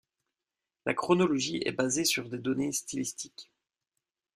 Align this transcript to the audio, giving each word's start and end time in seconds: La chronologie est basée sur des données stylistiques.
La 0.87 0.95
chronologie 0.95 1.61
est 1.63 1.73
basée 1.73 2.05
sur 2.05 2.27
des 2.27 2.39
données 2.39 2.71
stylistiques. 2.71 3.51